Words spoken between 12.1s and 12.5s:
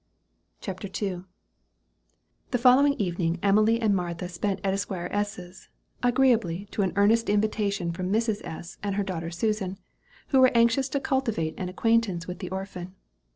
with the